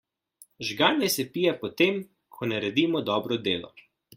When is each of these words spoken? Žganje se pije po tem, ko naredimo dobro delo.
Žganje 0.69 1.09
se 1.17 1.25
pije 1.35 1.53
po 1.61 1.71
tem, 1.83 2.01
ko 2.39 2.51
naredimo 2.53 3.07
dobro 3.11 3.43
delo. 3.51 3.71